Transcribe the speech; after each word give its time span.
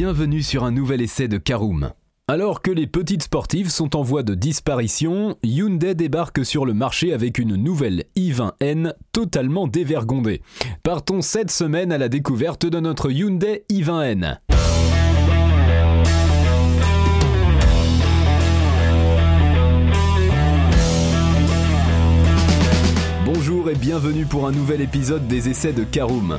bienvenue 0.00 0.44
sur 0.44 0.62
un 0.62 0.70
nouvel 0.70 1.02
essai 1.02 1.26
de 1.26 1.38
Karoom. 1.38 1.90
Alors 2.28 2.62
que 2.62 2.70
les 2.70 2.86
petites 2.86 3.24
sportives 3.24 3.68
sont 3.68 3.96
en 3.96 4.02
voie 4.02 4.22
de 4.22 4.36
disparition, 4.36 5.36
Hyundai 5.42 5.96
débarque 5.96 6.46
sur 6.46 6.64
le 6.64 6.72
marché 6.72 7.12
avec 7.12 7.36
une 7.36 7.56
nouvelle 7.56 8.04
i20N 8.16 8.94
totalement 9.10 9.66
dévergondée. 9.66 10.40
Partons 10.84 11.20
cette 11.20 11.50
semaine 11.50 11.90
à 11.90 11.98
la 11.98 12.08
découverte 12.08 12.64
de 12.64 12.78
notre 12.78 13.10
Hyundai 13.10 13.64
i20N. 13.72 14.36
Bonjour 23.26 23.68
et 23.68 23.74
bienvenue 23.74 24.26
pour 24.26 24.46
un 24.46 24.52
nouvel 24.52 24.80
épisode 24.80 25.26
des 25.26 25.48
essais 25.48 25.72
de 25.72 25.82
Karoom. 25.82 26.38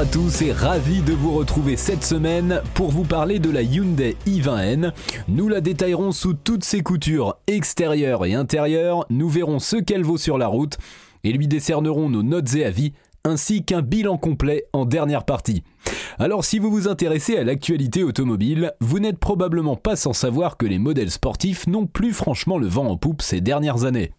À 0.00 0.06
tous 0.06 0.40
et 0.40 0.52
ravi 0.52 1.02
de 1.02 1.12
vous 1.12 1.34
retrouver 1.34 1.76
cette 1.76 2.04
semaine 2.04 2.62
pour 2.72 2.88
vous 2.88 3.04
parler 3.04 3.38
de 3.38 3.50
la 3.50 3.60
Hyundai 3.60 4.16
i20N. 4.26 4.92
Nous 5.28 5.46
la 5.46 5.60
détaillerons 5.60 6.12
sous 6.12 6.32
toutes 6.32 6.64
ses 6.64 6.80
coutures 6.82 7.36
extérieures 7.46 8.24
et 8.24 8.32
intérieures, 8.32 9.04
nous 9.10 9.28
verrons 9.28 9.58
ce 9.58 9.76
qu'elle 9.76 10.02
vaut 10.02 10.16
sur 10.16 10.38
la 10.38 10.46
route 10.46 10.78
et 11.22 11.32
lui 11.32 11.48
décernerons 11.48 12.08
nos 12.08 12.22
notes 12.22 12.54
et 12.54 12.64
avis 12.64 12.94
ainsi 13.24 13.62
qu'un 13.62 13.82
bilan 13.82 14.16
complet 14.16 14.64
en 14.72 14.86
dernière 14.86 15.26
partie. 15.26 15.64
Alors 16.18 16.46
si 16.46 16.58
vous 16.58 16.70
vous 16.70 16.88
intéressez 16.88 17.36
à 17.36 17.44
l'actualité 17.44 18.02
automobile, 18.02 18.72
vous 18.80 19.00
n'êtes 19.00 19.18
probablement 19.18 19.76
pas 19.76 19.96
sans 19.96 20.14
savoir 20.14 20.56
que 20.56 20.64
les 20.64 20.78
modèles 20.78 21.10
sportifs 21.10 21.66
n'ont 21.66 21.86
plus 21.86 22.14
franchement 22.14 22.56
le 22.56 22.68
vent 22.68 22.86
en 22.86 22.96
poupe 22.96 23.20
ces 23.20 23.42
dernières 23.42 23.84
années. 23.84 24.12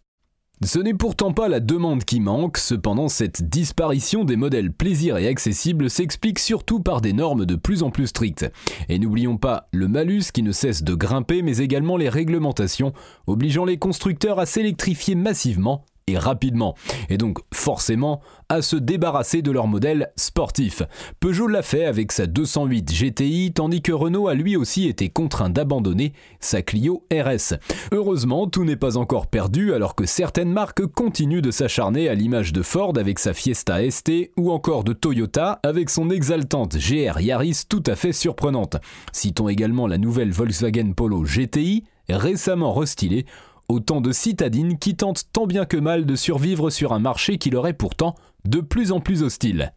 Ce 0.63 0.77
n'est 0.77 0.93
pourtant 0.93 1.33
pas 1.33 1.47
la 1.47 1.59
demande 1.59 2.03
qui 2.03 2.19
manque, 2.19 2.59
cependant 2.59 3.07
cette 3.07 3.49
disparition 3.49 4.25
des 4.25 4.35
modèles 4.35 4.71
plaisir 4.71 5.17
et 5.17 5.27
accessibles 5.27 5.89
s'explique 5.89 6.37
surtout 6.37 6.79
par 6.79 7.01
des 7.01 7.13
normes 7.13 7.47
de 7.47 7.55
plus 7.55 7.81
en 7.81 7.89
plus 7.89 8.05
strictes. 8.05 8.45
Et 8.87 8.99
n'oublions 8.99 9.37
pas 9.37 9.69
le 9.73 9.87
malus 9.87 10.25
qui 10.31 10.43
ne 10.43 10.51
cesse 10.51 10.83
de 10.83 10.93
grimper, 10.93 11.41
mais 11.41 11.57
également 11.57 11.97
les 11.97 12.09
réglementations 12.09 12.93
obligeant 13.25 13.65
les 13.65 13.77
constructeurs 13.77 14.37
à 14.37 14.45
s'électrifier 14.45 15.15
massivement 15.15 15.83
et 16.07 16.17
rapidement, 16.17 16.75
et 17.09 17.17
donc 17.17 17.39
forcément 17.53 18.21
à 18.49 18.61
se 18.61 18.75
débarrasser 18.75 19.41
de 19.41 19.51
leur 19.51 19.67
modèle 19.67 20.11
sportif. 20.17 20.83
Peugeot 21.19 21.47
l'a 21.47 21.61
fait 21.61 21.85
avec 21.85 22.11
sa 22.11 22.27
208 22.27 22.91
GTI, 22.91 23.53
tandis 23.53 23.81
que 23.81 23.93
Renault 23.93 24.27
a 24.27 24.33
lui 24.33 24.57
aussi 24.57 24.87
été 24.87 25.09
contraint 25.09 25.49
d'abandonner 25.49 26.13
sa 26.41 26.61
Clio 26.61 27.05
RS. 27.13 27.55
Heureusement, 27.93 28.47
tout 28.47 28.65
n'est 28.65 28.75
pas 28.75 28.97
encore 28.97 29.27
perdu 29.27 29.73
alors 29.73 29.95
que 29.95 30.05
certaines 30.05 30.51
marques 30.51 30.85
continuent 30.85 31.41
de 31.41 31.51
s'acharner 31.51 32.09
à 32.09 32.15
l'image 32.15 32.51
de 32.51 32.61
Ford 32.61 32.93
avec 32.97 33.19
sa 33.19 33.33
Fiesta 33.33 33.89
ST 33.89 34.31
ou 34.37 34.51
encore 34.51 34.83
de 34.83 34.93
Toyota 34.93 35.59
avec 35.63 35.89
son 35.89 36.09
exaltante 36.09 36.75
GR 36.75 37.19
Yaris 37.21 37.63
tout 37.69 37.83
à 37.87 37.95
fait 37.95 38.13
surprenante. 38.13 38.77
Citons 39.13 39.47
également 39.47 39.87
la 39.87 39.97
nouvelle 39.97 40.31
Volkswagen 40.31 40.91
Polo 40.93 41.23
GTI, 41.23 41.85
récemment 42.09 42.73
restylée 42.73 43.25
Autant 43.71 44.01
de 44.01 44.11
citadines 44.11 44.77
qui 44.77 44.97
tentent 44.97 45.31
tant 45.31 45.47
bien 45.47 45.63
que 45.63 45.77
mal 45.77 46.05
de 46.05 46.17
survivre 46.17 46.69
sur 46.69 46.91
un 46.91 46.99
marché 46.99 47.37
qui 47.37 47.49
leur 47.49 47.67
est 47.67 47.73
pourtant 47.73 48.15
de 48.43 48.59
plus 48.59 48.91
en 48.91 48.99
plus 48.99 49.23
hostile. 49.23 49.71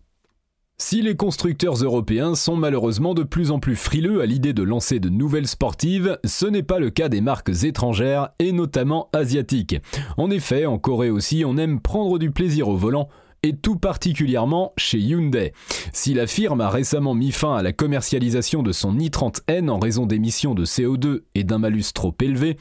Si 0.79 1.01
les 1.01 1.15
constructeurs 1.15 1.77
européens 1.77 2.35
sont 2.35 2.57
malheureusement 2.57 3.15
de 3.15 3.23
plus 3.23 3.53
en 3.53 3.61
plus 3.61 3.77
frileux 3.77 4.21
à 4.21 4.27
l'idée 4.27 4.53
de 4.53 4.65
lancer 4.65 4.99
de 4.99 5.11
nouvelles 5.11 5.47
sportives, 5.47 6.19
ce 6.25 6.45
n'est 6.45 6.65
pas 6.65 6.81
le 6.81 6.91
cas 6.91 7.09
des 7.09 7.21
marques 7.21 7.63
étrangères 7.63 8.31
et 8.41 8.51
notamment 8.51 9.11
asiatiques. 9.13 9.77
En 10.17 10.29
effet, 10.29 10.67
en 10.67 10.77
Corée 10.77 11.11
aussi, 11.11 11.45
on 11.47 11.57
aime 11.57 11.79
prendre 11.79 12.19
du 12.19 12.33
plaisir 12.33 12.67
au 12.67 12.77
volant, 12.77 13.09
et 13.45 13.53
tout 13.55 13.77
particulièrement 13.77 14.73
chez 14.79 14.99
Hyundai. 14.99 15.53
Si 15.93 16.15
la 16.15 16.27
firme 16.27 16.63
a 16.63 16.71
récemment 16.71 17.15
mis 17.15 17.31
fin 17.31 17.55
à 17.55 17.63
la 17.63 17.75
commercialisation 17.75 18.63
de 18.63 18.73
son 18.73 18.97
i30N 18.97 19.69
en 19.69 19.79
raison 19.79 20.07
d'émissions 20.07 20.55
de 20.55 20.65
CO2 20.65 21.21
et 21.35 21.45
d'un 21.45 21.59
malus 21.59 21.93
trop 21.95 22.15
élevé, 22.23 22.57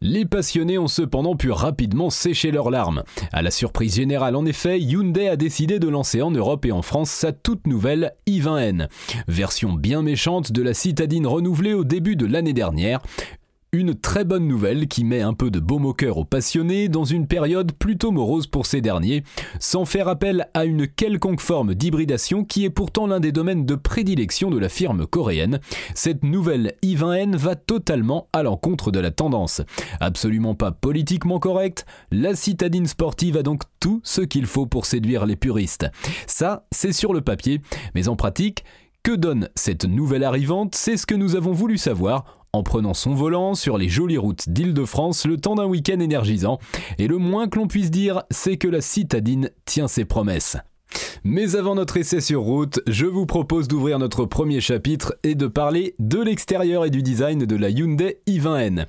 les 0.00 0.24
passionnés 0.24 0.78
ont 0.78 0.86
cependant 0.86 1.34
pu 1.34 1.50
rapidement 1.50 2.08
sécher 2.08 2.52
leurs 2.52 2.70
larmes. 2.70 3.02
À 3.32 3.42
la 3.42 3.50
surprise 3.50 3.96
générale 3.96 4.36
en 4.36 4.46
effet, 4.46 4.78
Hyundai 4.78 5.28
a 5.28 5.36
décidé 5.36 5.80
de 5.80 5.88
lancer 5.88 6.22
en 6.22 6.30
Europe 6.30 6.64
et 6.64 6.72
en 6.72 6.82
France 6.82 7.10
sa 7.10 7.32
toute 7.32 7.66
nouvelle 7.66 8.12
i20N, 8.28 8.86
version 9.26 9.72
bien 9.72 10.02
méchante 10.02 10.52
de 10.52 10.62
la 10.62 10.72
citadine 10.72 11.26
renouvelée 11.26 11.74
au 11.74 11.82
début 11.82 12.14
de 12.14 12.26
l'année 12.26 12.52
dernière, 12.52 13.00
une 13.72 13.94
très 13.94 14.24
bonne 14.24 14.48
nouvelle 14.48 14.88
qui 14.88 15.04
met 15.04 15.20
un 15.20 15.34
peu 15.34 15.50
de 15.50 15.60
baume 15.60 15.84
au 15.84 15.92
cœur 15.92 16.16
aux 16.16 16.24
passionnés 16.24 16.88
dans 16.88 17.04
une 17.04 17.26
période 17.26 17.72
plutôt 17.72 18.10
morose 18.10 18.46
pour 18.46 18.64
ces 18.64 18.80
derniers, 18.80 19.24
sans 19.60 19.84
faire 19.84 20.08
appel 20.08 20.48
à 20.54 20.64
une 20.64 20.88
quelconque 20.88 21.40
forme 21.40 21.74
d'hybridation 21.74 22.44
qui 22.44 22.64
est 22.64 22.70
pourtant 22.70 23.06
l'un 23.06 23.20
des 23.20 23.32
domaines 23.32 23.66
de 23.66 23.74
prédilection 23.74 24.50
de 24.50 24.58
la 24.58 24.70
firme 24.70 25.06
coréenne. 25.06 25.60
Cette 25.94 26.24
nouvelle 26.24 26.74
i20N 26.82 27.36
va 27.36 27.56
totalement 27.56 28.28
à 28.32 28.42
l'encontre 28.42 28.90
de 28.90 29.00
la 29.00 29.10
tendance. 29.10 29.60
Absolument 30.00 30.54
pas 30.54 30.70
politiquement 30.70 31.38
correcte, 31.38 31.84
la 32.10 32.34
citadine 32.34 32.86
sportive 32.86 33.36
a 33.36 33.42
donc 33.42 33.64
tout 33.80 34.00
ce 34.02 34.22
qu'il 34.22 34.46
faut 34.46 34.66
pour 34.66 34.86
séduire 34.86 35.26
les 35.26 35.36
puristes. 35.36 35.86
Ça, 36.26 36.66
c'est 36.72 36.92
sur 36.92 37.12
le 37.12 37.20
papier, 37.20 37.60
mais 37.94 38.08
en 38.08 38.16
pratique, 38.16 38.64
que 39.02 39.12
donne 39.12 39.48
cette 39.54 39.84
nouvelle 39.84 40.24
arrivante? 40.24 40.74
C'est 40.74 40.96
ce 40.96 41.06
que 41.06 41.14
nous 41.14 41.36
avons 41.36 41.52
voulu 41.52 41.78
savoir 41.78 42.37
en 42.52 42.62
prenant 42.62 42.94
son 42.94 43.14
volant 43.14 43.54
sur 43.54 43.78
les 43.78 43.88
jolies 43.88 44.18
routes 44.18 44.48
d'Île-de-France 44.48 45.26
le 45.26 45.36
temps 45.36 45.54
d'un 45.54 45.66
week-end 45.66 46.00
énergisant. 46.00 46.58
Et 46.98 47.08
le 47.08 47.18
moins 47.18 47.48
que 47.48 47.58
l'on 47.58 47.68
puisse 47.68 47.90
dire, 47.90 48.22
c'est 48.30 48.56
que 48.56 48.68
la 48.68 48.80
citadine 48.80 49.50
tient 49.64 49.88
ses 49.88 50.04
promesses. 50.04 50.56
Mais 51.24 51.56
avant 51.56 51.74
notre 51.74 51.96
essai 51.96 52.20
sur 52.20 52.42
route, 52.42 52.80
je 52.86 53.06
vous 53.06 53.26
propose 53.26 53.68
d'ouvrir 53.68 53.98
notre 53.98 54.24
premier 54.24 54.60
chapitre 54.60 55.16
et 55.22 55.34
de 55.34 55.46
parler 55.46 55.94
de 55.98 56.20
l'extérieur 56.20 56.84
et 56.84 56.90
du 56.90 57.02
design 57.02 57.44
de 57.44 57.56
la 57.56 57.70
Hyundai 57.70 58.20
i20N. 58.26 58.86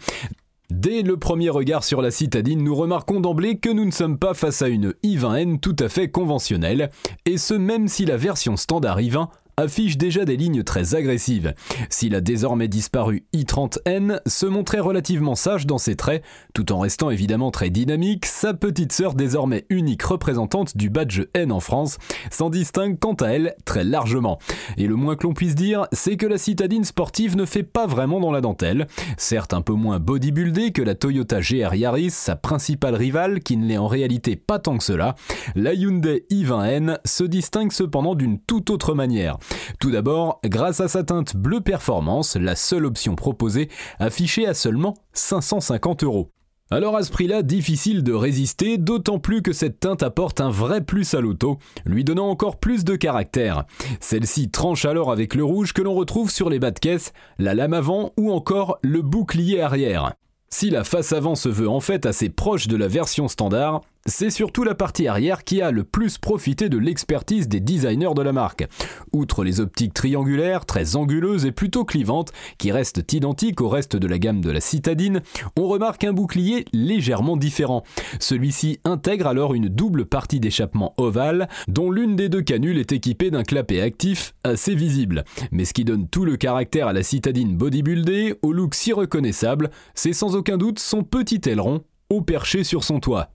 Dès 0.69 1.01
le 1.01 1.17
premier 1.17 1.49
regard 1.49 1.83
sur 1.83 1.99
la 1.99 2.11
citadine, 2.11 2.63
nous 2.63 2.75
remarquons 2.75 3.19
d'emblée 3.19 3.57
que 3.57 3.71
nous 3.71 3.85
ne 3.85 3.91
sommes 3.91 4.19
pas 4.19 4.35
face 4.35 4.61
à 4.61 4.67
une 4.67 4.93
i20N 5.03 5.59
tout 5.59 5.75
à 5.79 5.89
fait 5.89 6.09
conventionnelle, 6.09 6.91
et 7.25 7.37
ce 7.37 7.55
même 7.55 7.87
si 7.87 8.05
la 8.05 8.17
version 8.17 8.55
standard 8.55 8.99
i20 8.99 9.29
affiche 9.59 9.97
déjà 9.97 10.23
des 10.23 10.37
lignes 10.37 10.63
très 10.63 10.95
agressives. 10.95 11.53
S'il 11.89 12.15
a 12.15 12.21
désormais 12.21 12.69
disparu 12.69 13.25
i30N, 13.33 14.21
se 14.25 14.45
montrait 14.45 14.79
relativement 14.79 15.35
sage 15.35 15.65
dans 15.65 15.77
ses 15.77 15.95
traits, 15.95 16.23
tout 16.53 16.71
en 16.71 16.79
restant 16.79 17.09
évidemment 17.09 17.51
très 17.51 17.69
dynamique, 17.69 18.25
sa 18.25 18.53
petite 18.53 18.93
sœur 18.93 19.15
désormais 19.15 19.65
unique 19.69 20.03
représentante 20.03 20.77
du 20.77 20.89
badge 20.89 21.23
N 21.33 21.51
en 21.51 21.59
France 21.59 21.97
s'en 22.31 22.49
distingue 22.49 22.97
quant 22.99 23.15
à 23.15 23.27
elle 23.27 23.55
très 23.65 23.83
largement. 23.83 24.39
Et 24.77 24.87
le 24.87 24.95
moins 24.95 25.17
que 25.17 25.27
l'on 25.27 25.33
puisse 25.33 25.55
dire, 25.55 25.87
c'est 25.91 26.15
que 26.15 26.25
la 26.25 26.37
citadine 26.37 26.85
sportive 26.85 27.35
ne 27.35 27.45
fait 27.45 27.63
pas 27.63 27.85
vraiment 27.85 28.21
dans 28.21 28.31
la 28.31 28.41
dentelle. 28.41 28.87
Certes 29.17 29.53
un 29.53 29.61
peu 29.61 29.73
moins 29.73 29.99
bodybuildée 29.99 30.71
que 30.71 30.81
la 30.81 30.95
Toyota 30.95 31.41
GR 31.41 31.75
Yaris, 31.75 32.11
sa 32.11 32.37
principale 32.37 32.95
rivale, 32.95 33.41
qui 33.41 33.57
ne 33.57 33.65
l'est 33.65 33.77
en 33.77 33.87
réalité 33.87 34.37
pas 34.37 34.59
tant 34.59 34.77
que 34.77 34.83
cela, 34.85 35.15
la 35.55 35.73
Hyundai 35.73 36.25
i20N 36.31 36.99
se 37.03 37.25
distingue 37.25 37.73
cependant 37.73 38.15
d'une 38.15 38.39
toute 38.39 38.69
autre 38.69 38.93
manière. 38.93 39.37
Tout 39.79 39.91
d'abord, 39.91 40.39
grâce 40.43 40.81
à 40.81 40.87
sa 40.87 41.03
teinte 41.03 41.35
bleu 41.35 41.61
performance, 41.61 42.35
la 42.35 42.55
seule 42.55 42.85
option 42.85 43.15
proposée, 43.15 43.69
affichée 43.99 44.47
à 44.47 44.53
seulement 44.53 44.95
550 45.13 46.03
euros. 46.03 46.31
Alors 46.71 46.95
à 46.95 47.03
ce 47.03 47.11
prix-là, 47.11 47.41
difficile 47.41 48.03
de 48.03 48.13
résister, 48.13 48.77
d'autant 48.77 49.17
plus 49.17 49.41
que 49.41 49.53
cette 49.53 49.79
teinte 49.79 50.03
apporte 50.03 50.39
un 50.39 50.51
vrai 50.51 50.81
plus 50.81 51.15
à 51.15 51.19
l'auto, 51.19 51.57
lui 51.83 52.03
donnant 52.03 52.29
encore 52.29 52.59
plus 52.59 52.83
de 52.83 52.95
caractère. 52.95 53.65
Celle-ci 53.99 54.51
tranche 54.51 54.85
alors 54.85 55.11
avec 55.11 55.33
le 55.33 55.43
rouge 55.43 55.73
que 55.73 55.81
l'on 55.81 55.95
retrouve 55.95 56.29
sur 56.29 56.47
les 56.47 56.59
bas 56.59 56.69
de 56.69 56.77
caisse, 56.77 57.11
la 57.39 57.55
lame 57.55 57.73
avant 57.73 58.11
ou 58.17 58.31
encore 58.31 58.77
le 58.83 59.01
bouclier 59.01 59.61
arrière. 59.61 60.13
Si 60.51 60.69
la 60.69 60.83
face 60.83 61.11
avant 61.11 61.33
se 61.33 61.49
veut 61.49 61.69
en 61.69 61.79
fait 61.79 62.05
assez 62.05 62.29
proche 62.29 62.67
de 62.67 62.77
la 62.77 62.87
version 62.87 63.27
standard, 63.27 63.81
c'est 64.05 64.29
surtout 64.29 64.63
la 64.63 64.75
partie 64.75 65.07
arrière 65.07 65.43
qui 65.43 65.61
a 65.61 65.71
le 65.71 65.83
plus 65.83 66.17
profité 66.17 66.69
de 66.69 66.77
l'expertise 66.77 67.47
des 67.47 67.59
designers 67.59 68.13
de 68.15 68.21
la 68.21 68.33
marque. 68.33 68.67
Outre 69.11 69.43
les 69.43 69.59
optiques 69.59 69.93
triangulaires, 69.93 70.65
très 70.65 70.95
anguleuses 70.95 71.45
et 71.45 71.51
plutôt 71.51 71.85
clivantes, 71.85 72.31
qui 72.57 72.71
restent 72.71 73.13
identiques 73.13 73.61
au 73.61 73.69
reste 73.69 73.95
de 73.95 74.07
la 74.07 74.17
gamme 74.17 74.41
de 74.41 74.51
la 74.51 74.61
citadine, 74.61 75.21
on 75.57 75.67
remarque 75.67 76.03
un 76.03 76.13
bouclier 76.13 76.65
légèrement 76.73 77.37
différent. 77.37 77.83
Celui-ci 78.19 78.79
intègre 78.83 79.27
alors 79.27 79.53
une 79.53 79.69
double 79.69 80.05
partie 80.05 80.39
d'échappement 80.39 80.93
ovale, 80.97 81.47
dont 81.67 81.91
l'une 81.91 82.15
des 82.15 82.29
deux 82.29 82.41
canules 82.41 82.79
est 82.79 82.91
équipée 82.91 83.31
d'un 83.31 83.43
clapet 83.43 83.81
actif 83.81 84.33
assez 84.43 84.75
visible. 84.75 85.23
Mais 85.51 85.65
ce 85.65 85.73
qui 85.73 85.85
donne 85.85 86.07
tout 86.07 86.25
le 86.25 86.37
caractère 86.37 86.87
à 86.87 86.93
la 86.93 87.03
citadine 87.03 87.55
bodybuildée, 87.55 88.35
au 88.41 88.53
look 88.53 88.75
si 88.75 88.93
reconnaissable, 88.93 89.69
c'est 89.93 90.13
sans 90.13 90.35
aucun 90.35 90.57
doute 90.57 90.79
son 90.79 91.03
petit 91.03 91.41
aileron, 91.45 91.83
au 92.09 92.21
perché 92.21 92.63
sur 92.63 92.83
son 92.83 92.99
toit. 92.99 93.29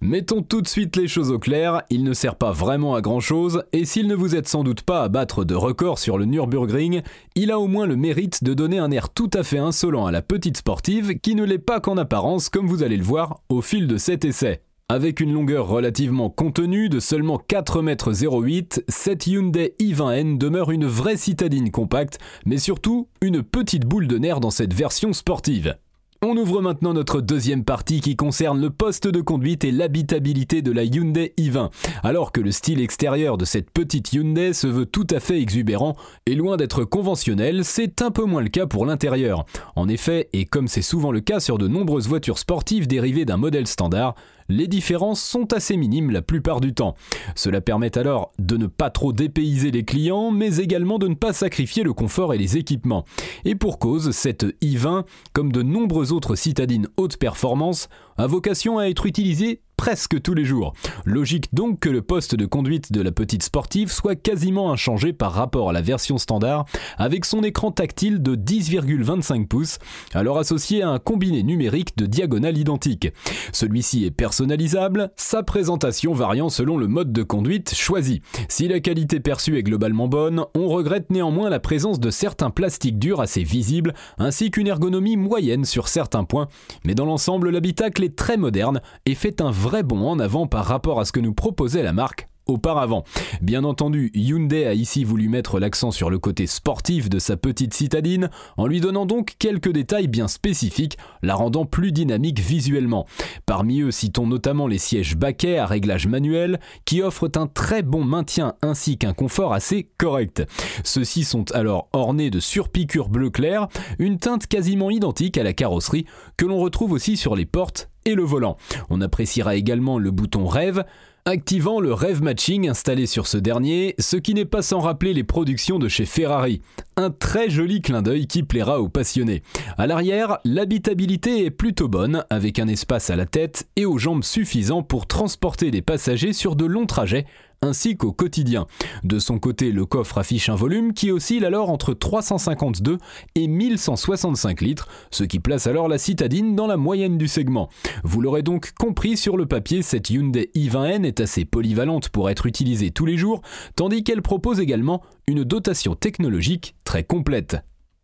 Mettons 0.00 0.42
tout 0.42 0.62
de 0.62 0.68
suite 0.68 0.96
les 0.96 1.08
choses 1.08 1.30
au 1.30 1.38
clair, 1.38 1.82
il 1.90 2.04
ne 2.04 2.14
sert 2.14 2.36
pas 2.36 2.52
vraiment 2.52 2.94
à 2.94 3.00
grand 3.00 3.20
chose, 3.20 3.64
et 3.72 3.84
s'il 3.84 4.06
ne 4.06 4.14
vous 4.14 4.34
aide 4.34 4.48
sans 4.48 4.64
doute 4.64 4.82
pas 4.82 5.02
à 5.02 5.08
battre 5.08 5.44
de 5.44 5.54
records 5.54 5.98
sur 5.98 6.16
le 6.16 6.24
Nürburgring, 6.24 7.02
il 7.34 7.50
a 7.50 7.58
au 7.58 7.66
moins 7.66 7.86
le 7.86 7.96
mérite 7.96 8.42
de 8.42 8.54
donner 8.54 8.78
un 8.78 8.90
air 8.90 9.10
tout 9.10 9.30
à 9.34 9.42
fait 9.42 9.58
insolent 9.58 10.06
à 10.06 10.12
la 10.12 10.22
petite 10.22 10.56
sportive 10.56 11.18
qui 11.18 11.34
ne 11.34 11.44
l'est 11.44 11.58
pas 11.58 11.80
qu'en 11.80 11.96
apparence 11.96 12.48
comme 12.48 12.66
vous 12.66 12.82
allez 12.82 12.96
le 12.96 13.04
voir 13.04 13.42
au 13.48 13.60
fil 13.60 13.86
de 13.86 13.98
cet 13.98 14.24
essai. 14.24 14.62
Avec 14.88 15.20
une 15.20 15.32
longueur 15.32 15.68
relativement 15.68 16.30
contenue 16.30 16.88
de 16.88 16.98
seulement 16.98 17.40
4,08 17.48 18.78
m, 18.78 18.84
cette 18.88 19.26
Hyundai 19.28 19.74
i20N 19.78 20.36
demeure 20.36 20.72
une 20.72 20.86
vraie 20.86 21.16
citadine 21.16 21.70
compacte, 21.70 22.18
mais 22.44 22.58
surtout 22.58 23.06
une 23.20 23.44
petite 23.44 23.84
boule 23.84 24.08
de 24.08 24.18
nerf 24.18 24.40
dans 24.40 24.50
cette 24.50 24.74
version 24.74 25.12
sportive. 25.12 25.76
On 26.22 26.36
ouvre 26.36 26.60
maintenant 26.60 26.92
notre 26.92 27.22
deuxième 27.22 27.64
partie 27.64 28.02
qui 28.02 28.14
concerne 28.14 28.60
le 28.60 28.68
poste 28.68 29.08
de 29.08 29.22
conduite 29.22 29.64
et 29.64 29.70
l'habitabilité 29.72 30.60
de 30.60 30.70
la 30.70 30.84
Hyundai 30.84 31.32
i20. 31.38 31.70
Alors 32.02 32.30
que 32.30 32.42
le 32.42 32.50
style 32.50 32.82
extérieur 32.82 33.38
de 33.38 33.46
cette 33.46 33.70
petite 33.70 34.12
Hyundai 34.12 34.52
se 34.52 34.66
veut 34.66 34.84
tout 34.84 35.06
à 35.08 35.18
fait 35.18 35.40
exubérant 35.40 35.96
et 36.26 36.34
loin 36.34 36.58
d'être 36.58 36.84
conventionnel, 36.84 37.64
c'est 37.64 38.02
un 38.02 38.10
peu 38.10 38.24
moins 38.24 38.42
le 38.42 38.50
cas 38.50 38.66
pour 38.66 38.84
l'intérieur. 38.84 39.46
En 39.76 39.88
effet, 39.88 40.28
et 40.34 40.44
comme 40.44 40.68
c'est 40.68 40.82
souvent 40.82 41.10
le 41.10 41.20
cas 41.20 41.40
sur 41.40 41.56
de 41.56 41.68
nombreuses 41.68 42.06
voitures 42.06 42.38
sportives 42.38 42.86
dérivées 42.86 43.24
d'un 43.24 43.38
modèle 43.38 43.66
standard, 43.66 44.14
les 44.50 44.66
différences 44.66 45.22
sont 45.22 45.52
assez 45.52 45.76
minimes 45.76 46.10
la 46.10 46.22
plupart 46.22 46.60
du 46.60 46.74
temps. 46.74 46.94
Cela 47.34 47.60
permet 47.60 47.96
alors 47.96 48.32
de 48.38 48.56
ne 48.56 48.66
pas 48.66 48.90
trop 48.90 49.12
dépayser 49.12 49.70
les 49.70 49.84
clients, 49.84 50.30
mais 50.30 50.58
également 50.58 50.98
de 50.98 51.08
ne 51.08 51.14
pas 51.14 51.32
sacrifier 51.32 51.82
le 51.82 51.92
confort 51.92 52.34
et 52.34 52.38
les 52.38 52.56
équipements. 52.56 53.04
Et 53.44 53.54
pour 53.54 53.78
cause, 53.78 54.10
cette 54.10 54.44
i20, 54.60 55.04
comme 55.32 55.52
de 55.52 55.62
nombreuses 55.62 56.12
autres 56.12 56.34
citadines 56.34 56.88
haute 56.96 57.16
performance, 57.16 57.88
a 58.18 58.26
vocation 58.26 58.78
à 58.78 58.86
être 58.86 59.06
utilisée 59.06 59.62
presque 59.80 60.20
tous 60.20 60.34
les 60.34 60.44
jours. 60.44 60.74
Logique 61.06 61.54
donc 61.54 61.80
que 61.80 61.88
le 61.88 62.02
poste 62.02 62.34
de 62.34 62.44
conduite 62.44 62.92
de 62.92 63.00
la 63.00 63.12
petite 63.12 63.42
sportive 63.42 63.90
soit 63.90 64.14
quasiment 64.14 64.70
inchangé 64.70 65.14
par 65.14 65.32
rapport 65.32 65.70
à 65.70 65.72
la 65.72 65.80
version 65.80 66.18
standard, 66.18 66.66
avec 66.98 67.24
son 67.24 67.42
écran 67.42 67.72
tactile 67.72 68.20
de 68.20 68.36
10,25 68.36 69.48
pouces, 69.48 69.78
alors 70.12 70.36
associé 70.36 70.82
à 70.82 70.90
un 70.90 70.98
combiné 70.98 71.42
numérique 71.42 71.96
de 71.96 72.04
diagonale 72.04 72.58
identique. 72.58 73.08
Celui-ci 73.54 74.04
est 74.04 74.10
personnalisable, 74.10 75.12
sa 75.16 75.42
présentation 75.42 76.12
variant 76.12 76.50
selon 76.50 76.76
le 76.76 76.86
mode 76.86 77.14
de 77.14 77.22
conduite 77.22 77.74
choisi. 77.74 78.20
Si 78.50 78.68
la 78.68 78.80
qualité 78.80 79.18
perçue 79.18 79.56
est 79.56 79.62
globalement 79.62 80.08
bonne, 80.08 80.44
on 80.54 80.68
regrette 80.68 81.08
néanmoins 81.08 81.48
la 81.48 81.58
présence 81.58 82.00
de 82.00 82.10
certains 82.10 82.50
plastiques 82.50 82.98
durs 82.98 83.22
assez 83.22 83.44
visibles, 83.44 83.94
ainsi 84.18 84.50
qu'une 84.50 84.66
ergonomie 84.66 85.16
moyenne 85.16 85.64
sur 85.64 85.88
certains 85.88 86.24
points, 86.24 86.48
mais 86.84 86.94
dans 86.94 87.06
l'ensemble 87.06 87.48
l'habitacle 87.48 88.04
est 88.04 88.14
très 88.14 88.36
moderne 88.36 88.82
et 89.06 89.14
fait 89.14 89.40
un 89.40 89.50
vrai 89.50 89.69
vrai 89.70 89.84
bon 89.84 90.04
en 90.04 90.18
avant 90.18 90.48
par 90.48 90.64
rapport 90.64 90.98
à 90.98 91.04
ce 91.04 91.12
que 91.12 91.20
nous 91.20 91.32
proposait 91.32 91.84
la 91.84 91.92
marque 91.92 92.26
auparavant. 92.48 93.04
Bien 93.40 93.62
entendu, 93.62 94.10
Hyundai 94.14 94.66
a 94.66 94.74
ici 94.74 95.04
voulu 95.04 95.28
mettre 95.28 95.60
l'accent 95.60 95.92
sur 95.92 96.10
le 96.10 96.18
côté 96.18 96.48
sportif 96.48 97.08
de 97.08 97.20
sa 97.20 97.36
petite 97.36 97.72
citadine, 97.72 98.30
en 98.56 98.66
lui 98.66 98.80
donnant 98.80 99.06
donc 99.06 99.36
quelques 99.38 99.70
détails 99.70 100.08
bien 100.08 100.26
spécifiques, 100.26 100.98
la 101.22 101.36
rendant 101.36 101.66
plus 101.66 101.92
dynamique 101.92 102.40
visuellement. 102.40 103.06
Parmi 103.46 103.82
eux, 103.82 103.92
citons 103.92 104.26
notamment 104.26 104.66
les 104.66 104.78
sièges 104.78 105.14
baquets 105.14 105.58
à 105.58 105.66
réglage 105.66 106.08
manuel, 106.08 106.58
qui 106.84 107.00
offrent 107.00 107.30
un 107.36 107.46
très 107.46 107.82
bon 107.82 108.02
maintien 108.02 108.54
ainsi 108.62 108.98
qu'un 108.98 109.12
confort 109.12 109.52
assez 109.52 109.88
correct. 109.98 110.44
Ceux-ci 110.82 111.22
sont 111.22 111.48
alors 111.52 111.88
ornés 111.92 112.30
de 112.30 112.40
surpiqûres 112.40 113.08
bleu 113.08 113.30
clair, 113.30 113.68
une 114.00 114.18
teinte 114.18 114.48
quasiment 114.48 114.90
identique 114.90 115.38
à 115.38 115.44
la 115.44 115.52
carrosserie, 115.52 116.06
que 116.36 116.44
l'on 116.44 116.58
retrouve 116.58 116.90
aussi 116.90 117.16
sur 117.16 117.36
les 117.36 117.46
portes 117.46 117.88
et 118.04 118.14
le 118.14 118.22
volant. 118.22 118.56
On 118.88 119.00
appréciera 119.00 119.56
également 119.56 119.98
le 119.98 120.10
bouton 120.10 120.46
rêve, 120.46 120.84
activant 121.24 121.80
le 121.80 121.92
Rêve 121.92 122.22
Matching 122.22 122.68
installé 122.68 123.06
sur 123.06 123.26
ce 123.26 123.36
dernier, 123.36 123.94
ce 123.98 124.16
qui 124.16 124.34
n'est 124.34 124.44
pas 124.44 124.62
sans 124.62 124.80
rappeler 124.80 125.12
les 125.12 125.24
productions 125.24 125.78
de 125.78 125.88
chez 125.88 126.06
Ferrari. 126.06 126.62
Un 126.96 127.10
très 127.10 127.50
joli 127.50 127.82
clin 127.82 128.02
d'œil 128.02 128.26
qui 128.26 128.42
plaira 128.42 128.80
aux 128.80 128.88
passionnés. 128.88 129.42
À 129.78 129.86
l'arrière, 129.86 130.38
l'habitabilité 130.44 131.44
est 131.44 131.50
plutôt 131.50 131.88
bonne, 131.88 132.24
avec 132.30 132.58
un 132.58 132.68
espace 132.68 133.10
à 133.10 133.16
la 133.16 133.26
tête 133.26 133.68
et 133.76 133.84
aux 133.84 133.98
jambes 133.98 134.24
suffisant 134.24 134.82
pour 134.82 135.06
transporter 135.06 135.70
des 135.70 135.82
passagers 135.82 136.32
sur 136.32 136.56
de 136.56 136.64
longs 136.64 136.86
trajets 136.86 137.26
ainsi 137.62 137.98
qu'au 137.98 138.12
quotidien. 138.12 138.66
De 139.04 139.18
son 139.18 139.38
côté, 139.38 139.70
le 139.70 139.84
coffre 139.84 140.16
affiche 140.16 140.48
un 140.48 140.54
volume 140.54 140.94
qui 140.94 141.10
oscille 141.10 141.44
alors 141.44 141.68
entre 141.68 141.92
352 141.92 142.96
et 143.34 143.48
1165 143.48 144.62
litres, 144.62 144.88
ce 145.10 145.24
qui 145.24 145.40
place 145.40 145.66
alors 145.66 145.86
la 145.86 145.98
citadine 145.98 146.56
dans 146.56 146.66
la 146.66 146.78
moyenne 146.78 147.18
du 147.18 147.28
segment. 147.28 147.68
Vous 148.02 148.22
l'aurez 148.22 148.42
donc 148.42 148.72
compris 148.78 149.18
sur 149.18 149.36
le 149.36 149.44
papier, 149.44 149.82
cette 149.82 150.08
Hyundai 150.08 150.50
i20N 150.54 151.04
est 151.04 151.20
assez 151.20 151.44
polyvalente 151.44 152.08
pour 152.08 152.30
être 152.30 152.46
utilisée 152.46 152.92
tous 152.92 153.04
les 153.04 153.18
jours, 153.18 153.42
tandis 153.76 154.04
qu'elle 154.04 154.22
propose 154.22 154.58
également 154.58 155.02
une 155.26 155.44
dotation 155.44 155.94
technologique 155.94 156.76
très 156.84 157.04
complète. 157.04 157.58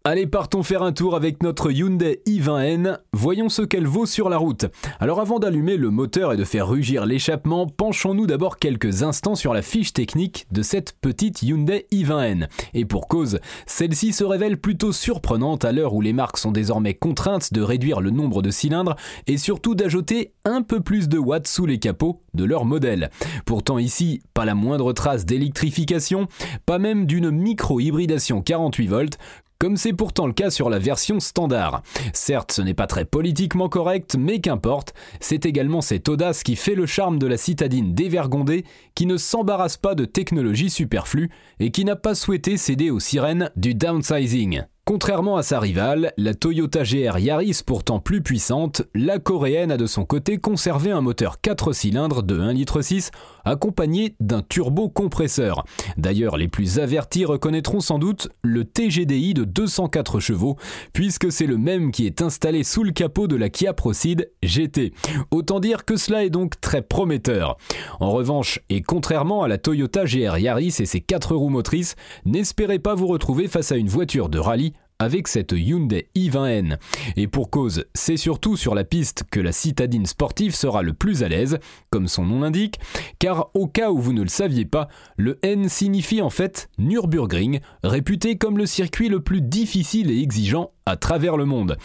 Allez, 0.08 0.28
partons 0.28 0.62
faire 0.62 0.84
un 0.84 0.92
tour 0.92 1.16
avec 1.16 1.42
notre 1.42 1.72
Hyundai 1.72 2.22
i20N. 2.28 2.98
Voyons 3.12 3.48
ce 3.48 3.62
qu'elle 3.62 3.88
vaut 3.88 4.06
sur 4.06 4.28
la 4.28 4.36
route. 4.36 4.66
Alors 5.00 5.20
avant 5.20 5.40
d'allumer 5.40 5.76
le 5.76 5.90
moteur 5.90 6.32
et 6.32 6.36
de 6.36 6.44
faire 6.44 6.68
rugir 6.68 7.06
l'échappement, 7.06 7.66
penchons-nous 7.66 8.28
d'abord 8.28 8.58
quelques 8.58 9.02
instants 9.02 9.34
sur 9.34 9.52
la 9.52 9.62
fiche 9.62 9.92
technique 9.92 10.46
de 10.52 10.62
cette 10.62 10.92
petite 11.00 11.42
Hyundai 11.42 11.86
i20N. 11.90 12.46
Et 12.72 12.84
pour 12.84 13.08
cause, 13.08 13.40
celle-ci 13.66 14.12
se 14.12 14.22
révèle 14.22 14.58
plutôt 14.58 14.92
surprenante 14.92 15.64
à 15.64 15.72
l'heure 15.72 15.92
où 15.92 16.00
les 16.00 16.12
marques 16.12 16.38
sont 16.38 16.52
désormais 16.52 16.94
contraintes 16.94 17.52
de 17.52 17.60
réduire 17.60 18.00
le 18.00 18.10
nombre 18.10 18.42
de 18.42 18.50
cylindres 18.52 18.94
et 19.26 19.38
surtout 19.38 19.74
d'ajouter 19.74 20.34
un 20.44 20.62
peu 20.62 20.78
plus 20.78 21.08
de 21.08 21.18
watts 21.18 21.48
sous 21.48 21.66
les 21.66 21.80
capots 21.80 22.22
de 22.32 22.44
leur 22.44 22.64
modèle. 22.64 23.10
Pourtant 23.44 23.78
ici, 23.78 24.20
pas 24.34 24.44
la 24.44 24.54
moindre 24.54 24.92
trace 24.92 25.26
d'électrification, 25.26 26.28
pas 26.64 26.78
même 26.78 27.06
d'une 27.06 27.32
micro-hybridation 27.32 28.40
48 28.40 28.86
volts, 28.86 29.18
comme 29.58 29.76
c'est 29.76 29.92
pourtant 29.92 30.26
le 30.26 30.32
cas 30.32 30.50
sur 30.50 30.70
la 30.70 30.78
version 30.78 31.20
standard. 31.20 31.82
Certes, 32.12 32.52
ce 32.52 32.62
n'est 32.62 32.74
pas 32.74 32.86
très 32.86 33.04
politiquement 33.04 33.68
correct, 33.68 34.16
mais 34.18 34.40
qu'importe, 34.40 34.94
c'est 35.20 35.46
également 35.46 35.80
cette 35.80 36.08
audace 36.08 36.42
qui 36.42 36.56
fait 36.56 36.74
le 36.74 36.86
charme 36.86 37.18
de 37.18 37.26
la 37.26 37.36
citadine 37.36 37.94
dévergondée, 37.94 38.64
qui 38.94 39.06
ne 39.06 39.16
s'embarrasse 39.16 39.76
pas 39.76 39.94
de 39.94 40.04
technologie 40.04 40.70
superflue 40.70 41.30
et 41.60 41.70
qui 41.70 41.84
n'a 41.84 41.96
pas 41.96 42.14
souhaité 42.14 42.56
céder 42.56 42.90
aux 42.90 43.00
sirènes 43.00 43.50
du 43.56 43.74
downsizing. 43.74 44.64
Contrairement 44.88 45.36
à 45.36 45.42
sa 45.42 45.58
rivale, 45.58 46.12
la 46.16 46.32
Toyota 46.32 46.84
GR 46.84 47.18
Yaris 47.18 47.62
pourtant 47.66 47.98
plus 47.98 48.22
puissante, 48.22 48.82
la 48.94 49.18
coréenne 49.18 49.72
a 49.72 49.76
de 49.76 49.86
son 49.86 50.04
côté 50.04 50.38
conservé 50.38 50.92
un 50.92 51.00
moteur 51.00 51.40
4 51.40 51.72
cylindres 51.72 52.22
de 52.22 52.38
1,6 52.38 52.54
litre 52.54 53.10
accompagné 53.44 54.14
d'un 54.20 54.42
turbo-compresseur. 54.42 55.64
D'ailleurs, 55.96 56.36
les 56.36 56.46
plus 56.46 56.78
avertis 56.78 57.24
reconnaîtront 57.24 57.80
sans 57.80 57.98
doute 57.98 58.28
le 58.42 58.64
TGDI 58.64 59.34
de 59.34 59.42
204 59.42 60.20
chevaux, 60.20 60.56
puisque 60.92 61.32
c'est 61.32 61.46
le 61.46 61.58
même 61.58 61.90
qui 61.90 62.06
est 62.06 62.22
installé 62.22 62.62
sous 62.62 62.84
le 62.84 62.92
capot 62.92 63.26
de 63.26 63.34
la 63.34 63.48
Kia 63.48 63.72
Proceed 63.72 64.30
GT. 64.44 64.92
Autant 65.32 65.58
dire 65.58 65.84
que 65.84 65.96
cela 65.96 66.24
est 66.24 66.30
donc 66.30 66.60
très 66.60 66.82
prometteur. 66.82 67.56
En 67.98 68.12
revanche, 68.12 68.60
et 68.68 68.82
contrairement 68.82 69.42
à 69.42 69.48
la 69.48 69.58
Toyota 69.58 70.04
GR 70.04 70.38
Yaris 70.38 70.76
et 70.78 70.86
ses 70.86 71.00
4 71.00 71.34
roues 71.34 71.48
motrices, 71.48 71.96
n'espérez 72.24 72.78
pas 72.78 72.94
vous 72.94 73.08
retrouver 73.08 73.48
face 73.48 73.72
à 73.72 73.76
une 73.76 73.88
voiture 73.88 74.28
de 74.28 74.38
rallye 74.38 74.75
avec 74.98 75.28
cette 75.28 75.52
Hyundai 75.52 76.08
i20N. 76.16 76.78
Et 77.16 77.26
pour 77.26 77.50
cause, 77.50 77.84
c'est 77.94 78.16
surtout 78.16 78.56
sur 78.56 78.74
la 78.74 78.84
piste 78.84 79.24
que 79.30 79.40
la 79.40 79.52
citadine 79.52 80.06
sportive 80.06 80.54
sera 80.54 80.82
le 80.82 80.92
plus 80.92 81.22
à 81.22 81.28
l'aise, 81.28 81.58
comme 81.90 82.08
son 82.08 82.24
nom 82.24 82.40
l'indique, 82.40 82.80
car 83.18 83.50
au 83.54 83.66
cas 83.66 83.90
où 83.90 83.98
vous 83.98 84.12
ne 84.12 84.22
le 84.22 84.28
saviez 84.28 84.64
pas, 84.64 84.88
le 85.16 85.38
N 85.42 85.68
signifie 85.68 86.22
en 86.22 86.30
fait 86.30 86.68
Nürburgring, 86.78 87.60
réputé 87.82 88.36
comme 88.36 88.58
le 88.58 88.66
circuit 88.66 89.08
le 89.08 89.20
plus 89.20 89.42
difficile 89.42 90.10
et 90.10 90.20
exigeant 90.20 90.72
à 90.86 90.96
travers 90.96 91.36
le 91.36 91.44
monde. 91.44 91.76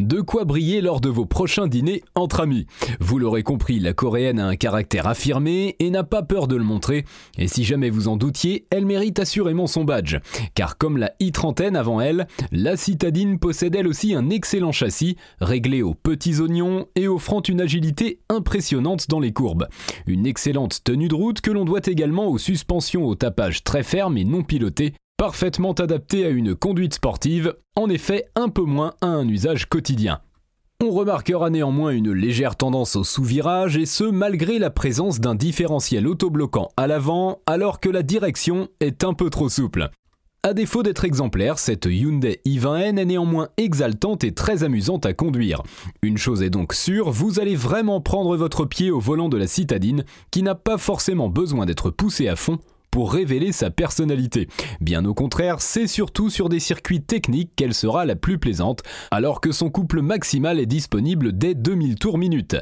De 0.00 0.22
quoi 0.22 0.46
briller 0.46 0.80
lors 0.80 1.02
de 1.02 1.10
vos 1.10 1.26
prochains 1.26 1.66
dîners 1.66 2.02
entre 2.14 2.40
amis. 2.40 2.66
Vous 3.00 3.18
l'aurez 3.18 3.42
compris, 3.42 3.80
la 3.80 3.92
coréenne 3.92 4.40
a 4.40 4.46
un 4.46 4.56
caractère 4.56 5.06
affirmé 5.06 5.76
et 5.78 5.90
n'a 5.90 6.04
pas 6.04 6.22
peur 6.22 6.48
de 6.48 6.56
le 6.56 6.64
montrer. 6.64 7.04
Et 7.36 7.48
si 7.48 7.64
jamais 7.64 7.90
vous 7.90 8.08
en 8.08 8.16
doutiez, 8.16 8.66
elle 8.70 8.86
mérite 8.86 9.18
assurément 9.18 9.66
son 9.66 9.84
badge. 9.84 10.16
Car 10.54 10.78
comme 10.78 10.96
la 10.96 11.12
i30N 11.20 11.74
avant 11.74 12.00
elle, 12.00 12.26
la 12.50 12.78
citadine 12.78 13.38
possède 13.38 13.74
elle 13.74 13.88
aussi 13.88 14.14
un 14.14 14.30
excellent 14.30 14.72
châssis, 14.72 15.16
réglé 15.40 15.82
aux 15.82 15.94
petits 15.94 16.40
oignons 16.40 16.86
et 16.96 17.06
offrant 17.06 17.42
une 17.42 17.60
agilité 17.60 18.20
impressionnante 18.30 19.08
dans 19.10 19.20
les 19.20 19.32
courbes. 19.32 19.68
Une 20.06 20.26
excellente 20.26 20.82
tenue 20.82 21.08
de 21.08 21.14
route 21.14 21.42
que 21.42 21.50
l'on 21.50 21.66
doit 21.66 21.80
également 21.84 22.28
aux 22.28 22.38
suspensions 22.38 23.04
au 23.04 23.14
tapage 23.16 23.64
très 23.64 23.82
ferme 23.82 24.16
et 24.16 24.24
non 24.24 24.44
piloté 24.44 24.94
parfaitement 25.20 25.72
adapté 25.72 26.24
à 26.24 26.30
une 26.30 26.54
conduite 26.54 26.94
sportive, 26.94 27.54
en 27.76 27.90
effet 27.90 28.30
un 28.36 28.48
peu 28.48 28.62
moins 28.62 28.94
à 29.02 29.08
un 29.08 29.28
usage 29.28 29.68
quotidien. 29.68 30.20
On 30.82 30.88
remarquera 30.88 31.50
néanmoins 31.50 31.90
une 31.90 32.10
légère 32.10 32.56
tendance 32.56 32.96
au 32.96 33.04
sous-virage 33.04 33.76
et 33.76 33.84
ce 33.84 34.04
malgré 34.04 34.58
la 34.58 34.70
présence 34.70 35.20
d'un 35.20 35.34
différentiel 35.34 36.08
autobloquant 36.08 36.70
à 36.78 36.86
l'avant 36.86 37.42
alors 37.44 37.80
que 37.80 37.90
la 37.90 38.02
direction 38.02 38.68
est 38.80 39.04
un 39.04 39.12
peu 39.12 39.28
trop 39.28 39.50
souple. 39.50 39.90
À 40.42 40.54
défaut 40.54 40.82
d'être 40.82 41.04
exemplaire, 41.04 41.58
cette 41.58 41.84
Hyundai 41.84 42.40
i20N 42.46 42.96
est 42.96 43.04
néanmoins 43.04 43.50
exaltante 43.58 44.24
et 44.24 44.32
très 44.32 44.64
amusante 44.64 45.04
à 45.04 45.12
conduire. 45.12 45.62
Une 46.00 46.16
chose 46.16 46.42
est 46.42 46.48
donc 46.48 46.72
sûre, 46.72 47.10
vous 47.10 47.40
allez 47.40 47.56
vraiment 47.56 48.00
prendre 48.00 48.38
votre 48.38 48.64
pied 48.64 48.90
au 48.90 49.00
volant 49.00 49.28
de 49.28 49.36
la 49.36 49.46
citadine, 49.46 50.06
qui 50.30 50.42
n'a 50.42 50.54
pas 50.54 50.78
forcément 50.78 51.28
besoin 51.28 51.66
d'être 51.66 51.90
poussée 51.90 52.26
à 52.26 52.36
fond 52.36 52.58
pour 52.90 53.12
révéler 53.12 53.52
sa 53.52 53.70
personnalité. 53.70 54.48
Bien 54.80 55.04
au 55.04 55.14
contraire, 55.14 55.60
c'est 55.60 55.86
surtout 55.86 56.30
sur 56.30 56.48
des 56.48 56.60
circuits 56.60 57.02
techniques 57.02 57.52
qu'elle 57.56 57.74
sera 57.74 58.04
la 58.04 58.16
plus 58.16 58.38
plaisante, 58.38 58.82
alors 59.10 59.40
que 59.40 59.52
son 59.52 59.70
couple 59.70 60.02
maximal 60.02 60.58
est 60.58 60.66
disponible 60.66 61.36
dès 61.36 61.54
2000 61.54 61.96
tours 61.96 62.18
minute. 62.18 62.56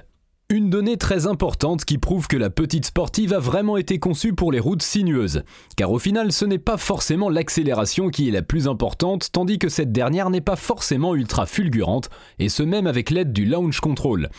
Une 0.50 0.70
donnée 0.70 0.96
très 0.96 1.26
importante 1.26 1.84
qui 1.84 1.98
prouve 1.98 2.26
que 2.26 2.38
la 2.38 2.48
petite 2.48 2.86
sportive 2.86 3.34
a 3.34 3.38
vraiment 3.38 3.76
été 3.76 3.98
conçue 3.98 4.32
pour 4.32 4.50
les 4.50 4.60
routes 4.60 4.80
sinueuses. 4.80 5.42
Car 5.76 5.92
au 5.92 5.98
final, 5.98 6.32
ce 6.32 6.46
n'est 6.46 6.56
pas 6.56 6.78
forcément 6.78 7.28
l'accélération 7.28 8.08
qui 8.08 8.28
est 8.28 8.32
la 8.32 8.40
plus 8.40 8.66
importante, 8.66 9.28
tandis 9.30 9.58
que 9.58 9.68
cette 9.68 9.92
dernière 9.92 10.30
n'est 10.30 10.40
pas 10.40 10.56
forcément 10.56 11.14
ultra 11.14 11.44
fulgurante, 11.44 12.08
et 12.38 12.48
ce 12.48 12.62
même 12.62 12.86
avec 12.86 13.10
l'aide 13.10 13.34
du 13.34 13.44
launch 13.44 13.80
control. 13.80 14.30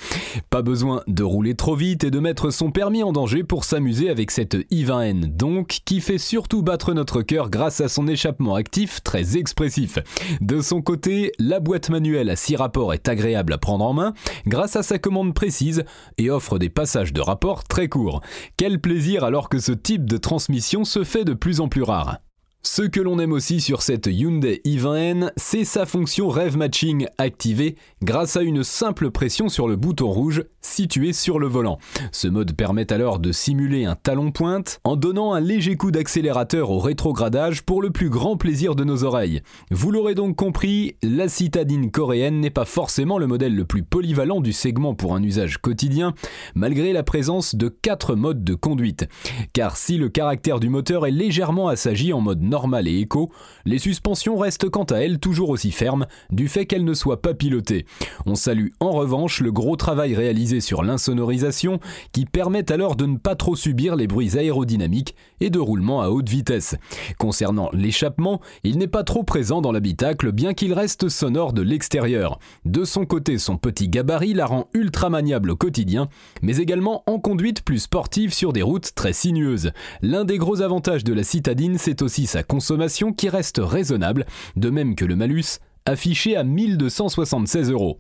Pas 0.50 0.63
besoin 0.63 1.04
de 1.06 1.22
rouler 1.22 1.54
trop 1.54 1.75
vite 1.75 2.04
et 2.04 2.10
de 2.10 2.20
mettre 2.20 2.50
son 2.50 2.72
permis 2.72 3.04
en 3.04 3.12
danger 3.12 3.44
pour 3.44 3.63
s'amuser 3.63 4.10
avec 4.10 4.32
cette 4.32 4.56
i20N, 4.72 5.36
donc, 5.38 5.82
qui 5.86 6.01
fait 6.01 6.18
surtout 6.18 6.63
battre 6.63 6.96
notre 6.96 7.22
cœur 7.22 7.51
grâce 7.51 7.82
à 7.82 7.88
son 7.88 8.08
échappement 8.08 8.56
actif 8.56 9.04
très 9.04 9.38
expressif. 9.38 10.00
De 10.42 10.60
son 10.62 10.82
côté, 10.82 11.34
la 11.38 11.60
boîte 11.60 11.92
manuelle 11.92 12.32
à 12.32 12.36
6 12.36 12.56
rapports 12.56 12.96
est 12.96 13.08
agréable 13.08 13.54
à 13.54 13.60
prendre 13.60 13.86
en 13.86 13.94
main, 13.94 14.16
grâce 14.48 14.75
à 14.75 14.82
sa 14.82 14.98
commande 14.98 15.36
précise, 15.36 15.84
et 16.18 16.29
offre 16.29 16.60
des 16.60 16.70
passages 16.70 17.13
de 17.13 17.22
rapport 17.22 17.63
très 17.63 17.88
courts. 17.88 18.22
Quel 18.58 18.79
plaisir 18.79 19.24
alors 19.24 19.50
que 19.50 19.60
ce 19.60 19.72
type 19.72 20.06
de 20.06 20.18
transmission 20.18 20.84
se 20.84 21.03
fait 21.03 21.25
de 21.25 21.34
plus 21.34 21.60
en 21.60 21.68
plus 21.68 21.84
rare. 21.84 22.20
Ce 22.62 22.82
que 22.82 23.00
l'on 23.00 23.20
aime 23.20 23.32
aussi 23.32 23.62
sur 23.62 23.82
cette 23.82 24.08
Hyundai 24.08 24.60
i20N, 24.66 25.32
c'est 25.38 25.63
sa 25.63 25.86
fonction 25.86 26.28
Rev 26.28 26.58
Matching 26.58 27.08
activée 27.18 27.75
grâce 28.04 28.36
à 28.36 28.42
une 28.42 28.66
simple 28.66 29.12
pression 29.12 29.48
sur 29.48 29.66
le 29.66 29.78
bouton 29.78 30.12
rouge 30.12 30.44
situé 30.60 31.13
sur 31.13 31.39
le 31.39 31.48
volant. 31.48 31.78
Ce 32.12 32.28
mode 32.28 32.58
permet 32.58 32.92
alors 32.92 33.20
de 33.20 33.32
simuler 33.32 33.86
un 33.86 33.96
talon 33.96 34.32
pointe 34.32 34.82
en 34.84 34.98
donnant 34.98 35.34
un 35.34 35.39
léger 35.39 35.78
coup 35.78 35.89
d'accélérateur 35.89 36.70
au 36.70 36.80
rétrogradage 36.80 37.63
pour 37.63 37.82
le 37.82 37.92
plus 37.92 38.10
grand 38.10 38.36
plaisir 38.36 38.75
de 38.75 38.84
nos 38.84 39.06
oreilles. 39.06 39.42
Vous 39.72 39.92
l'aurez 39.92 40.13
donc 40.13 40.36
compris, 40.36 40.98
la 41.01 41.30
citadine 41.30 41.92
coréenne 41.92 42.42
n'est 42.42 42.50
pas 42.50 42.66
forcément 42.66 43.20
le 43.20 43.28
modèle 43.28 43.56
le 43.56 43.63
plus 43.63 43.84
polyvalent 43.84 44.42
du 44.42 44.51
segment 44.51 44.96
pour 44.96 45.16
un 45.16 45.24
usage 45.24 45.60
quotidien, 45.60 46.13
malgré 46.56 46.92
la 46.92 47.04
présence 47.04 47.56
de 47.56 47.70
4 47.70 48.16
modes 48.16 48.44
de 48.44 48.54
conduite. 48.54 49.08
Car 49.54 49.78
si 49.78 49.98
le 49.98 50.10
caractère 50.10 50.60
du 50.60 50.68
moteur 50.68 51.08
est 51.08 51.12
légèrement 51.12 51.70
assagi 51.70 52.12
en 52.12 52.20
mode 52.20 52.49
normal 52.50 52.88
et 52.88 53.00
éco, 53.00 53.32
les 53.65 53.79
suspensions 53.79 54.38
restent 54.38 54.70
quant 54.70 54.84
à 54.84 54.98
elles 54.98 55.20
toujours 55.20 55.50
aussi 55.50 55.72
fermes 55.72 56.08
du 56.32 56.48
fait 56.48 56.65
qu'elles 56.65 56.84
ne 56.84 56.94
soient 56.94 57.22
pas 57.22 57.34
pilotées. 57.34 57.86
On 58.25 58.36
salue 58.36 58.70
en 58.79 58.91
revanche 58.91 59.41
le 59.41 59.51
gros 59.51 59.75
travail 59.75 60.15
réalisé 60.15 60.60
sur 60.60 60.84
l'insonorisation 60.84 61.79
qui 62.12 62.25
permet 62.25 62.72
alors 62.72 62.96
de 62.96 63.06
ne 63.06 63.18
pas 63.18 63.36
trop 63.36 63.56
subir 63.56 63.96
les 63.96 64.08
bruits 64.08 64.38
aérodynamiques 64.38 65.15
et 65.41 65.50
de 65.50 65.60
roulement 65.60 66.01
à 66.01 66.10
haute 66.10 66.29
vitesse. 66.29 66.75
Concernant 67.17 67.69
l'échappement, 67.74 68.41
il 68.63 68.77
n'est 68.77 68.88
pas 68.88 69.03
trop 69.03 69.24
présent 69.24 69.62
dans 69.62 69.72
l'habitacle 69.72 70.31
bien 70.31 70.53
qu'il 70.53 70.74
reste 70.74 71.10
sonore 71.10 71.53
de 71.53 71.62
l'extérieur. 71.62 72.39
De 72.65 72.84
son 72.84 73.05
côté, 73.05 73.38
son 73.38 73.58
petit 73.58 73.89
gabarit 73.89 74.34
la 74.34 74.46
rend 74.46 74.67
ultra 74.74 75.10
maniable 75.10 75.51
au 75.51 75.55
quotidien, 75.55 76.10
mais 76.41 76.58
également 76.58 77.03
en 77.08 77.19
conduite 77.19 77.63
plus 77.63 77.79
sportive 77.79 78.34
sur 78.34 78.53
des 78.53 78.62
routes 78.62 78.93
très 78.96 79.13
sinueuses. 79.13 79.72
L'un 80.01 80.25
des 80.25 80.38
gros 80.38 80.62
avantages 80.62 81.03
de 81.03 81.13
la 81.13 81.24
citadine, 81.24 81.77
c'est 81.77 82.01
aussi 82.01 82.27
sa 82.27 82.43
consommation 82.43 83.13
qui 83.13 83.29
reste 83.29 83.60
raisonnable, 83.63 84.25
de 84.55 84.69
même 84.69 84.96
que 84.96 85.05
le 85.05 85.15
malus, 85.15 85.60
affiché 85.86 86.36
à 86.36 86.43
1276 86.43 87.72
euros. 87.72 88.00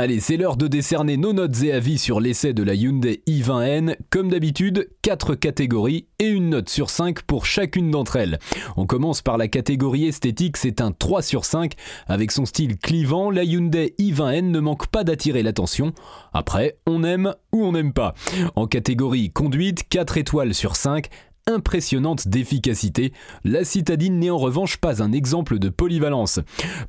Allez, 0.00 0.18
c'est 0.20 0.38
l'heure 0.38 0.56
de 0.56 0.66
décerner 0.66 1.18
nos 1.18 1.34
notes 1.34 1.62
et 1.62 1.74
avis 1.74 1.98
sur 1.98 2.20
l'essai 2.20 2.54
de 2.54 2.62
la 2.62 2.72
Hyundai 2.72 3.22
i20N. 3.28 3.96
Comme 4.08 4.30
d'habitude, 4.30 4.88
4 5.02 5.34
catégories 5.34 6.06
et 6.18 6.28
une 6.28 6.48
note 6.48 6.70
sur 6.70 6.88
5 6.88 7.20
pour 7.20 7.44
chacune 7.44 7.90
d'entre 7.90 8.16
elles. 8.16 8.38
On 8.78 8.86
commence 8.86 9.20
par 9.20 9.36
la 9.36 9.46
catégorie 9.46 10.06
esthétique, 10.06 10.56
c'est 10.56 10.80
un 10.80 10.90
3 10.90 11.20
sur 11.20 11.44
5. 11.44 11.74
Avec 12.06 12.32
son 12.32 12.46
style 12.46 12.78
clivant, 12.78 13.30
la 13.30 13.44
Hyundai 13.44 13.94
i20N 13.98 14.50
ne 14.50 14.60
manque 14.60 14.86
pas 14.86 15.04
d'attirer 15.04 15.42
l'attention. 15.42 15.92
Après, 16.32 16.78
on 16.86 17.04
aime 17.04 17.34
ou 17.52 17.62
on 17.62 17.72
n'aime 17.72 17.92
pas. 17.92 18.14
En 18.56 18.66
catégorie 18.66 19.30
conduite, 19.30 19.86
4 19.86 20.16
étoiles 20.16 20.54
sur 20.54 20.76
5 20.76 21.10
impressionnante 21.50 22.28
d'efficacité, 22.28 23.12
la 23.44 23.64
citadine 23.64 24.18
n'est 24.18 24.30
en 24.30 24.38
revanche 24.38 24.78
pas 24.78 25.02
un 25.02 25.12
exemple 25.12 25.58
de 25.58 25.68
polyvalence. 25.68 26.40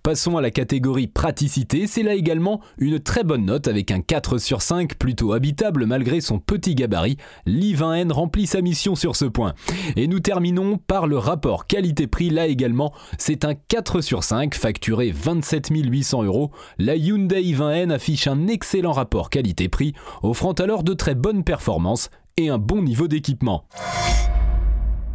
Passons 0.04 0.38
à 0.38 0.42
la 0.42 0.52
catégorie 0.52 1.08
praticité, 1.08 1.88
c'est 1.88 2.04
là 2.04 2.14
également 2.14 2.62
une 2.78 3.00
très 3.00 3.24
bonne 3.24 3.46
note 3.46 3.68
avec 3.68 3.92
un 3.92 4.02
4 4.02 4.38
sur 4.38 4.62
5 4.62 4.96
plutôt 4.96 5.34
habitable 5.34 5.86
malgré 5.86 6.22
son 6.22 6.40
petit 6.40 6.76
gabarit. 6.76 7.18
L'I20N 7.46 8.12
remplit 8.12 8.48
sa 8.48 8.62
mission 8.62 8.96
sur 8.96 9.16
ce 9.16 9.26
point. 9.26 9.54
Et 9.96 10.08
nous 10.08 10.20
terminons 10.20 10.78
par 10.78 11.08
le 11.08 11.18
rapport 11.18 11.68
qualité-prix, 11.68 12.30
là 12.30 12.48
également 12.48 12.94
c'est 13.18 13.46
un 13.46 13.56
4 13.56 14.02
sur 14.02 14.24
5 14.24 14.56
facturé 14.56 15.12
27 15.12 15.70
800 15.70 16.24
euros. 16.24 16.52
La 16.78 16.96
Hyundai 16.96 17.42
i20N 17.42 17.92
affiche 17.92 18.28
un 18.28 18.48
excellent 18.48 18.92
rapport 18.92 19.30
qualité-prix, 19.30 19.94
offrant 20.24 20.54
alors 20.54 20.84
de 20.84 20.94
très 20.94 21.16
bonnes 21.16 21.44
performances 21.44 22.10
et 22.38 22.50
un 22.50 22.58
bon 22.58 22.82
niveau 22.82 23.08
d'équipement. 23.08 23.66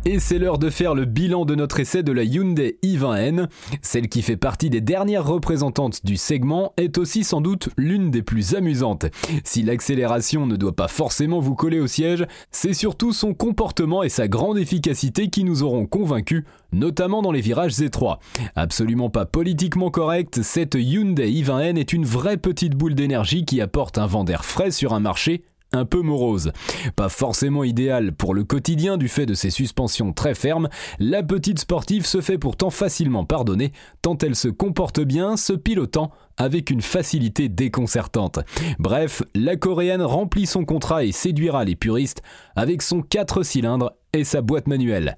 Et 0.09 0.21
c'est 0.21 0.39
l'heure 0.39 0.59
de 0.59 0.71
faire 0.71 0.95
le 0.95 1.05
bilan 1.05 1.45
de 1.45 1.57
notre 1.57 1.81
essai 1.81 2.05
de 2.05 2.13
la 2.13 2.23
Hyundai 2.23 2.79
i20N. 2.85 3.49
Celle 3.83 4.09
qui 4.09 4.23
fait 4.23 4.37
partie 4.37 4.71
des 4.71 4.81
dernières 4.81 5.27
représentantes 5.27 6.07
du 6.07 6.17
segment 6.17 6.75
est 6.77 6.97
aussi 6.97 7.25
sans 7.25 7.41
doute 7.41 7.71
l'une 7.77 8.13
des 8.13 8.23
plus 8.23 8.55
amusantes. 8.55 9.07
Si 9.43 9.65
l'accélération 9.65 10.47
ne 10.47 10.55
doit 10.55 10.77
pas 10.77 10.87
forcément 10.87 11.41
vous 11.41 11.57
coller 11.57 11.81
au 11.81 11.89
siège, 11.89 12.25
c'est 12.53 12.73
surtout 12.73 13.13
son 13.13 13.35
comportement 13.35 14.05
et 14.05 14.09
sa 14.09 14.29
grande 14.29 14.59
efficacité 14.59 15.29
qui 15.29 15.43
nous 15.43 15.65
auront 15.65 15.87
convaincus, 15.87 16.45
notamment 16.71 17.21
dans 17.21 17.33
les 17.33 17.41
virages 17.41 17.81
étroits. 17.81 18.21
Absolument 18.55 19.11
pas 19.11 19.27
politiquement 19.27 19.91
correcte, 19.91 20.41
cette 20.43 20.77
Hyundai 20.79 21.33
i20N 21.33 21.77
est 21.77 21.93
une 21.93 22.05
vraie 22.05 22.37
petite 22.37 22.77
boule 22.77 22.95
d'énergie 22.95 23.45
qui 23.45 23.61
apporte 23.61 23.99
un 23.99 24.07
vent 24.07 24.23
d'air 24.23 24.45
frais 24.45 24.71
sur 24.71 24.95
un 24.95 25.01
marché 25.01 25.43
un 25.76 25.85
peu 25.85 26.00
morose. 26.00 26.52
Pas 26.97 27.09
forcément 27.09 27.64
idéal 27.64 28.12
pour 28.12 28.35
le 28.35 28.45
quotidien 28.45 28.97
du 28.97 29.09
fait 29.09 29.26
de 29.26 29.35
ses 29.35 29.50
suspensions 29.50 30.12
très 30.12 30.35
fermes, 30.35 30.68
la 30.99 31.23
petite 31.23 31.61
sportive 31.61 32.06
se 32.06 32.21
fait 32.21 32.38
pourtant 32.38 32.71
facilement 32.71 33.25
pardonner 33.25 33.73
tant 34.02 34.18
elle 34.18 34.37
se 34.37 34.49
comporte 34.49 35.00
bien, 35.00 35.37
se 35.37 35.52
pilotant 35.52 36.11
avec 36.37 36.71
une 36.71 36.83
facilité 36.83 37.49
déconcertante. 37.49 38.40
Bref, 38.78 39.23
la 39.35 39.56
coréenne 39.56 40.02
remplit 40.02 40.47
son 40.47 40.64
contrat 40.64 41.04
et 41.04 41.12
séduira 41.12 41.64
les 41.64 41.76
puristes 41.76 42.23
avec 42.56 42.83
son 42.83 43.02
4 43.02 43.42
cylindres 43.42 43.92
et 44.12 44.25
sa 44.25 44.42
boîte 44.42 44.66
manuelle. 44.66 45.16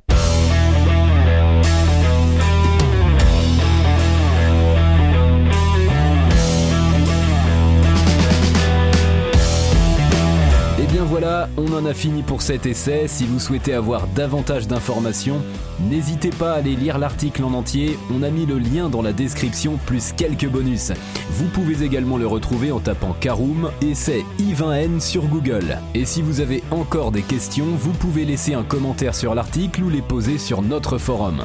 Voilà, 11.05 11.49
on 11.57 11.73
en 11.73 11.87
a 11.87 11.95
fini 11.95 12.23
pour 12.23 12.43
cet 12.43 12.67
essai. 12.67 13.07
Si 13.09 13.25
vous 13.27 13.39
souhaitez 13.39 13.75
avoir 13.75 14.07
davantage 14.09 14.67
d'informations, 14.67 15.41
n'hésitez 15.89 16.31
pas 16.31 16.53
à 16.53 16.57
aller 16.57 16.75
lire 16.75 16.99
l'article 16.99 17.45
en 17.45 17.53
entier. 17.53 17.99
On 18.13 18.23
a 18.23 18.31
mis 18.31 18.47
le 18.47 18.59
lien 18.59 18.89
dans 18.89 19.03
la 19.03 19.13
description 19.13 19.79
plus 19.87 20.13
quelques 20.13 20.49
bonus. 20.49 20.93
Vous 21.31 21.47
pouvez 21.47 21.85
également 21.85 22.17
le 22.17 22.27
retrouver 22.27 22.73
en 22.73 22.81
tapant 22.81 23.15
Karoom 23.21 23.71
essai 23.83 24.25
I20N 24.41 25.01
sur 25.01 25.27
Google. 25.27 25.79
Et 25.95 26.05
si 26.05 26.23
vous 26.23 26.41
avez 26.41 26.63
encore 26.71 27.13
des 27.13 27.23
questions, 27.23 27.67
vous 27.79 27.93
pouvez 27.93 28.25
laisser 28.25 28.55
un 28.55 28.65
commentaire 28.65 29.15
sur 29.15 29.35
l'article 29.35 29.85
ou 29.85 29.91
les 29.91 30.03
poser 30.03 30.39
sur 30.39 30.63
notre 30.63 30.99
forum. 30.99 31.45